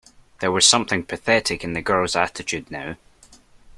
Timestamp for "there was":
0.39-0.65